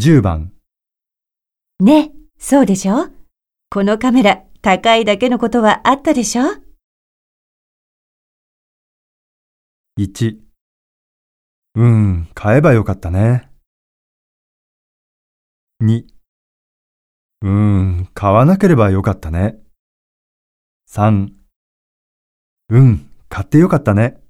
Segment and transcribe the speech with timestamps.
[0.00, 0.52] 10番、
[1.80, 3.08] ね、そうでしょ？
[3.68, 6.44] このカメラ、高いだけのことはあったでしょ
[9.98, 10.36] ？1。
[11.74, 13.50] うん、買えばよかったね。
[15.82, 16.04] 2。
[17.42, 19.58] うん、買わなければよかったね。
[20.88, 21.30] 3。
[22.68, 24.20] うん、買ってよかったね。